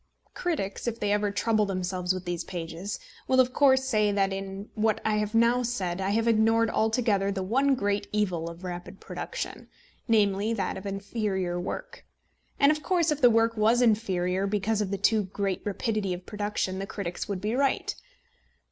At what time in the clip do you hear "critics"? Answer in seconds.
0.33-0.87, 16.87-17.29